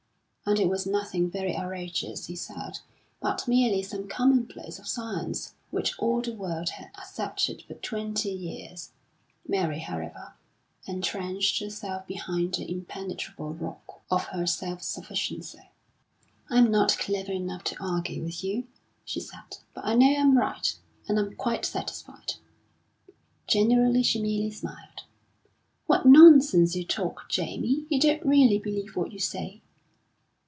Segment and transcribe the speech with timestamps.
[0.43, 2.79] And it was nothing very outrageous he said,
[3.21, 8.89] but merely some commonplace of science which all the world had accepted for twenty years.
[9.47, 10.33] Mary, however,
[10.85, 15.69] entrenched herself behind the impenetrable rock of her self sufficiency.
[16.49, 18.67] "I'm not clever enough to argue with you,"
[19.05, 20.75] she said; "but I know I'm right;
[21.07, 22.33] and I'm quite satisfied."
[23.47, 25.03] Generally she merely smiled.
[25.85, 27.85] "What nonsense you talk, Jamie!
[27.89, 29.61] You don't really believe what you say."